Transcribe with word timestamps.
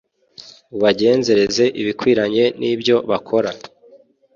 ubagenzereze 0.75 1.65
ibikwiranye 1.81 2.43
n’ibyo 2.59 2.95
bakora 3.09 3.51